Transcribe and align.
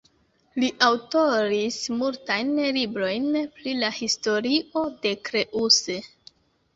Li 0.61 0.67
aŭtoris 0.85 1.75
multajn 1.99 2.49
librojn 2.77 3.27
pri 3.59 3.75
la 3.83 3.91
historio 3.99 4.81
de 5.05 5.13
Creuse. 5.29 5.99